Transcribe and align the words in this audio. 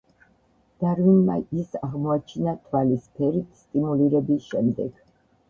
დარვინმა 0.83 1.35
ის 1.63 1.77
აღმოაჩინა 1.89 2.55
თვალის 2.65 3.05
ფერით 3.21 3.61
სტიმულირების 3.61 4.51
შემდეგ. 4.51 4.99